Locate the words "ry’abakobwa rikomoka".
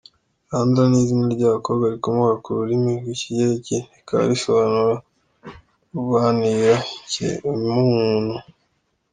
1.35-2.35